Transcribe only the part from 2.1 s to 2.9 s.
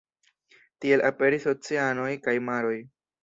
kaj maroj.